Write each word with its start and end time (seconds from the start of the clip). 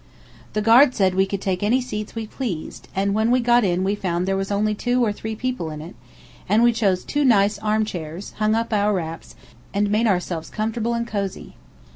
The 0.53 0.63
guard 0.63 0.95
said 0.95 1.13
we 1.13 1.27
could 1.27 1.41
take 1.43 1.61
any 1.61 1.79
seats 1.79 2.15
we 2.15 2.25
pleased; 2.25 2.87
and 2.95 3.13
when 3.13 3.29
we 3.29 3.39
got 3.39 3.63
in 3.63 3.83
we 3.83 3.93
found 3.93 4.25
there 4.27 4.35
was 4.35 4.49
only 4.51 4.73
two 4.73 5.05
or 5.05 5.11
three 5.11 5.35
people 5.35 5.69
in 5.69 5.79
it, 5.79 5.95
and 6.49 6.63
we 6.63 6.73
chose 6.73 7.03
two 7.05 7.23
nice 7.23 7.59
armchairs, 7.59 8.31
hung 8.39 8.55
up 8.55 8.73
our 8.73 8.95
wraps, 8.95 9.35
and 9.75 9.91
made 9.91 10.07
ourselves 10.07 10.49
comfortable 10.49 10.95
and 10.95 11.05
cosey. 11.07 11.53